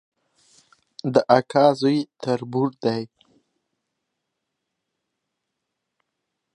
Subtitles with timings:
[1.13, 3.01] د اکا زوی تربور دی